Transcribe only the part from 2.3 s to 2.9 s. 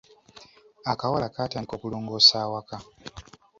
awaka.